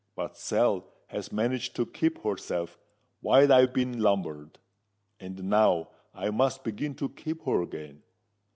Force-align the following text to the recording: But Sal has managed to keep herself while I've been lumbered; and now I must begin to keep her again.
But 0.15 0.35
Sal 0.35 0.87
has 1.09 1.31
managed 1.31 1.75
to 1.75 1.85
keep 1.85 2.23
herself 2.23 2.79
while 3.19 3.53
I've 3.53 3.71
been 3.71 3.99
lumbered; 4.01 4.57
and 5.19 5.43
now 5.43 5.89
I 6.11 6.31
must 6.31 6.63
begin 6.63 6.95
to 6.95 7.09
keep 7.09 7.43
her 7.45 7.61
again. 7.61 8.01